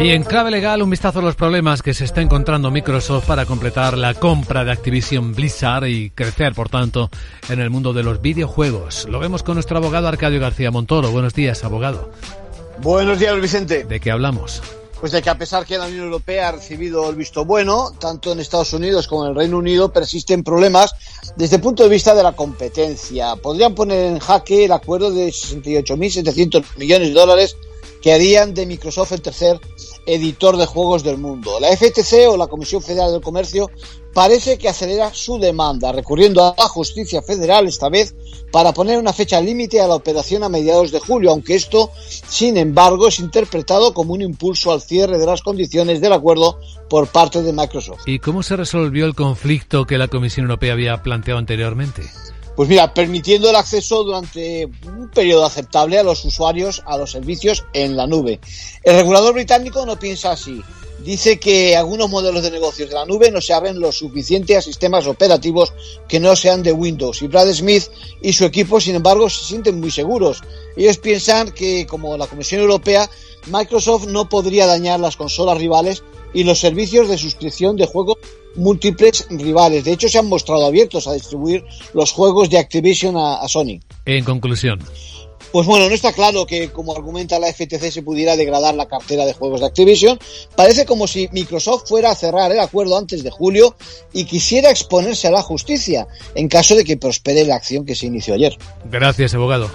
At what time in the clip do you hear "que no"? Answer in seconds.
66.08-66.34